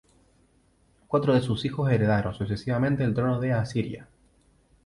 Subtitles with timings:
[1.07, 4.07] Cuatro de sus hijos heredaron sucesivamente el trono de Asiria.